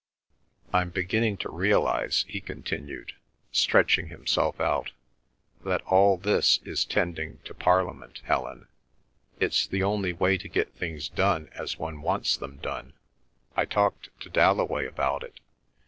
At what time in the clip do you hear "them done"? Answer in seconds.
12.35-12.93